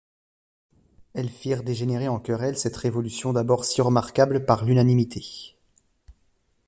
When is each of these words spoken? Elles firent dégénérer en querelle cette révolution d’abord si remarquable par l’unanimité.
Elles 1.13 1.29
firent 1.29 1.61
dégénérer 1.61 2.07
en 2.07 2.19
querelle 2.19 2.57
cette 2.57 2.75
révolution 2.75 3.33
d’abord 3.33 3.65
si 3.65 3.83
remarquable 3.83 4.45
par 4.47 4.65
l’unanimité. 4.65 5.53